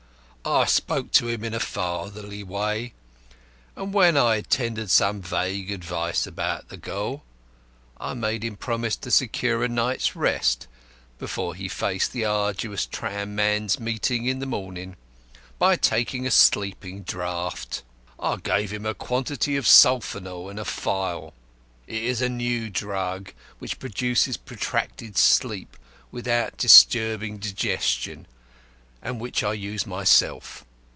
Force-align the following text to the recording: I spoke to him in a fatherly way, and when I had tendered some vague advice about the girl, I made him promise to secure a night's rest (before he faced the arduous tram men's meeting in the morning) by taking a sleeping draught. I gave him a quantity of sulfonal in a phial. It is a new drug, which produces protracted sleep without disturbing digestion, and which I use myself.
I 0.43 0.65
spoke 0.65 1.11
to 1.11 1.27
him 1.27 1.43
in 1.43 1.53
a 1.53 1.59
fatherly 1.59 2.43
way, 2.43 2.93
and 3.75 3.93
when 3.93 4.17
I 4.17 4.37
had 4.37 4.49
tendered 4.49 4.89
some 4.89 5.21
vague 5.21 5.69
advice 5.69 6.25
about 6.25 6.69
the 6.69 6.77
girl, 6.77 7.21
I 7.99 8.15
made 8.15 8.43
him 8.43 8.57
promise 8.57 8.95
to 8.97 9.11
secure 9.11 9.63
a 9.63 9.67
night's 9.69 10.15
rest 10.15 10.65
(before 11.19 11.53
he 11.53 11.67
faced 11.67 12.11
the 12.11 12.25
arduous 12.25 12.87
tram 12.87 13.35
men's 13.35 13.79
meeting 13.79 14.25
in 14.25 14.39
the 14.39 14.47
morning) 14.47 14.95
by 15.59 15.75
taking 15.75 16.25
a 16.25 16.31
sleeping 16.31 17.03
draught. 17.03 17.83
I 18.19 18.37
gave 18.37 18.73
him 18.73 18.85
a 18.87 18.95
quantity 18.95 19.57
of 19.57 19.67
sulfonal 19.67 20.49
in 20.49 20.57
a 20.57 20.65
phial. 20.65 21.35
It 21.85 22.01
is 22.03 22.19
a 22.19 22.29
new 22.29 22.67
drug, 22.71 23.31
which 23.59 23.77
produces 23.77 24.37
protracted 24.37 25.19
sleep 25.19 25.77
without 26.11 26.57
disturbing 26.57 27.37
digestion, 27.37 28.25
and 29.03 29.19
which 29.19 29.43
I 29.43 29.53
use 29.53 29.87
myself. 29.87 30.63